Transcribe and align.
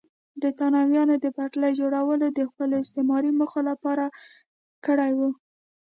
برېټانویانو 0.39 1.15
د 1.19 1.25
پټلۍ 1.37 1.71
جوړول 1.81 2.19
د 2.31 2.39
خپلو 2.49 2.73
استعماري 2.83 3.31
موخو 3.39 3.61
لپاره 3.69 4.05
کړي 4.85 5.11
وو. 5.19 5.29